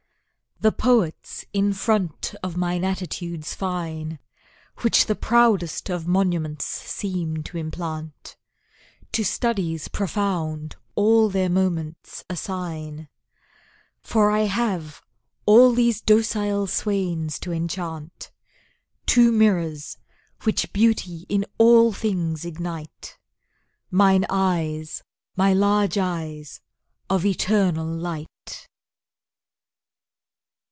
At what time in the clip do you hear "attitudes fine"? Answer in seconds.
2.83-4.19